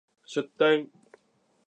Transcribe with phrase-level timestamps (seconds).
[0.25, 0.89] 出店